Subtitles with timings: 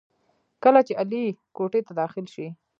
[0.63, 1.23] کله چې علي
[1.55, 2.47] کوټې ته داخل شي،